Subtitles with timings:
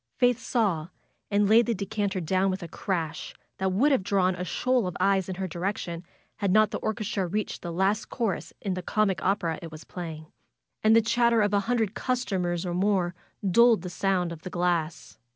[0.17, 0.87] Faith saw,
[1.29, 4.97] and laid the decanter down with a crash that would have drawn a shoal of
[4.99, 6.03] eyes in her direction
[6.37, 10.25] had not the orchestra reached the last chorus in the comic opera it was playing.
[10.83, 13.13] And the chatter of a hundred customers or more
[13.47, 15.19] dulled the sound of the glass.